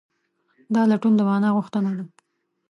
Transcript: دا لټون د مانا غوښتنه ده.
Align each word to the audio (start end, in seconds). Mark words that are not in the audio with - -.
دا 0.73 0.81
لټون 0.91 1.13
د 1.17 1.21
مانا 1.29 1.49
غوښتنه 1.57 1.91
ده. 1.97 2.03